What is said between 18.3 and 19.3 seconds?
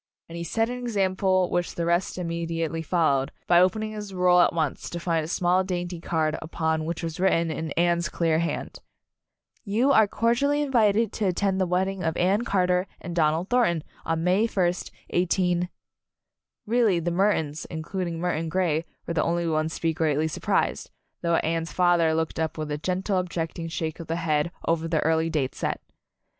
Grey, were the